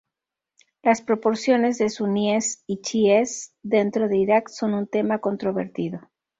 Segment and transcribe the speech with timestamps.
[0.81, 6.01] Las proporciones de sunníes y chiíes dentro de Irak son un tema controvertido.